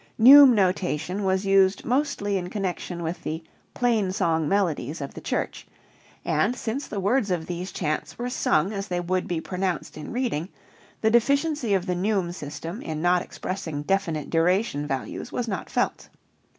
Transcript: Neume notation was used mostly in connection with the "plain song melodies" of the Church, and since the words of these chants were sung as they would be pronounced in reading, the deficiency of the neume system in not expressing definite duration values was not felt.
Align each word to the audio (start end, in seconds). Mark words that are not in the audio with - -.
Neume 0.17 0.55
notation 0.55 1.23
was 1.23 1.45
used 1.45 1.85
mostly 1.85 2.35
in 2.35 2.49
connection 2.49 3.03
with 3.03 3.21
the 3.21 3.43
"plain 3.75 4.11
song 4.11 4.49
melodies" 4.49 4.99
of 4.99 5.13
the 5.13 5.21
Church, 5.21 5.67
and 6.25 6.55
since 6.55 6.87
the 6.87 6.99
words 6.99 7.29
of 7.29 7.45
these 7.45 7.71
chants 7.71 8.17
were 8.17 8.27
sung 8.27 8.73
as 8.73 8.87
they 8.87 8.99
would 8.99 9.27
be 9.27 9.39
pronounced 9.39 9.97
in 9.97 10.11
reading, 10.11 10.49
the 11.01 11.11
deficiency 11.11 11.75
of 11.75 11.85
the 11.85 11.93
neume 11.93 12.31
system 12.33 12.81
in 12.81 12.99
not 12.99 13.21
expressing 13.21 13.83
definite 13.83 14.31
duration 14.31 14.87
values 14.87 15.31
was 15.31 15.47
not 15.47 15.69
felt. 15.69 16.09